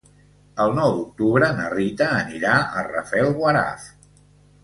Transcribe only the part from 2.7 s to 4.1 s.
a Rafelguaraf.